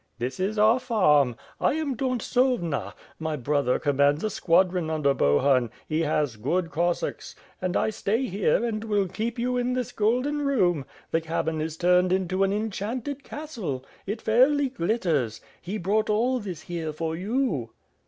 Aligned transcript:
'^ 0.01 0.03
"This 0.17 0.39
is 0.39 0.57
our 0.57 0.79
farm. 0.79 1.35
I 1.59 1.73
am 1.75 1.95
Dontsovna; 1.95 2.93
my 3.19 3.35
brother 3.35 3.77
com 3.77 3.97
mands 3.97 4.23
a 4.23 4.31
squadron 4.31 4.89
under 4.89 5.13
Bohun; 5.13 5.69
he 5.87 5.99
has 6.01 6.37
good 6.37 6.71
Cossacks. 6.71 7.35
And 7.61 7.77
I 7.77 7.91
stay 7.91 8.25
here, 8.25 8.65
and 8.65 8.83
will 8.83 9.07
keep 9.07 9.37
you 9.37 9.57
in 9.57 9.73
this 9.73 9.91
golden 9.91 10.41
room. 10.43 10.85
The 11.11 11.21
cabin 11.21 11.61
is 11.61 11.77
turned 11.77 12.11
into 12.11 12.43
an 12.43 12.51
enchanted 12.51 13.23
castle. 13.23 13.85
It 14.07 14.23
fairly 14.23 14.69
glitters. 14.69 15.39
He 15.61 15.77
brought 15.77 16.09
all 16.09 16.39
this 16.39 16.61
here 16.63 16.91
for 16.91 17.15
you." 17.15 17.69